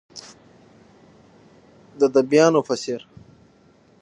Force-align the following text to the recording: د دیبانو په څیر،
د 1.99 2.01
دیبانو 2.15 2.61
په 2.67 2.73
څیر، 2.81 3.01